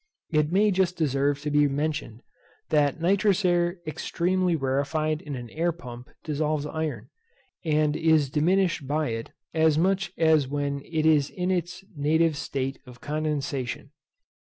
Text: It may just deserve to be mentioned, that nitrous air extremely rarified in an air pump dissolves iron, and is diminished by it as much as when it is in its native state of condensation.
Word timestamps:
It 0.31 0.51
may 0.51 0.71
just 0.71 0.97
deserve 0.97 1.39
to 1.41 1.51
be 1.51 1.67
mentioned, 1.67 2.23
that 2.69 2.99
nitrous 2.99 3.45
air 3.45 3.77
extremely 3.85 4.55
rarified 4.55 5.21
in 5.21 5.35
an 5.35 5.51
air 5.51 5.71
pump 5.71 6.09
dissolves 6.23 6.65
iron, 6.65 7.09
and 7.63 7.95
is 7.95 8.31
diminished 8.31 8.87
by 8.87 9.09
it 9.09 9.29
as 9.53 9.77
much 9.77 10.11
as 10.17 10.47
when 10.47 10.81
it 10.85 11.05
is 11.05 11.29
in 11.29 11.51
its 11.51 11.85
native 11.95 12.35
state 12.35 12.79
of 12.87 12.99
condensation. 12.99 13.91